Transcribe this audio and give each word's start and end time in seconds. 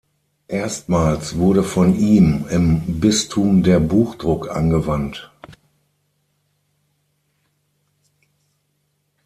Erstmals 0.47 1.37
wurde 1.37 1.61
von 1.63 1.95
ihm 1.95 2.45
im 2.49 2.99
Bistum 2.99 3.61
der 3.61 3.79
Buchdruck 3.79 4.49
angewandt. 4.49 5.31